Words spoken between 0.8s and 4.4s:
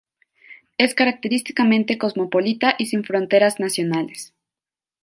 característicamente cosmopolita y sin fronteras nacionales.